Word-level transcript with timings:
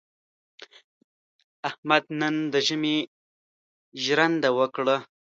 احمد 1.69 2.03
نن 2.19 2.35
د 2.53 2.55
ژمي 2.67 2.97
ژرنده 4.03 4.49
وکړه. 4.59 4.97